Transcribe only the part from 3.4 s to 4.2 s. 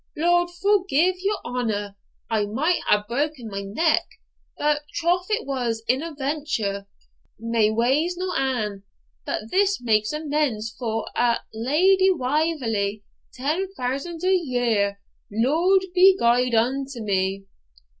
my neck;